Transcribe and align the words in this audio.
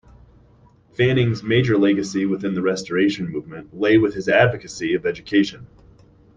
Fanning's 0.95 1.43
major 1.43 1.77
legacy 1.77 2.25
within 2.25 2.55
the 2.55 2.61
Restoration 2.63 3.27
Movement 3.29 3.77
lay 3.77 3.99
with 3.99 4.15
his 4.15 4.27
advocacy 4.27 4.95
of 4.95 5.05
education. 5.05 5.67